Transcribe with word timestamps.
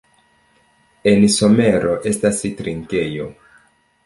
En 1.11 1.21
somero 1.39 1.93
estas 2.15 2.41
trinkejo. 2.63 3.31